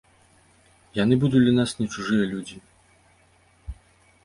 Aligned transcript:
Яны 1.03 1.13
будуць 1.25 1.43
для 1.45 1.53
нас 1.59 1.75
не 1.83 1.87
чужыя 1.97 2.25
людзі. 2.33 2.57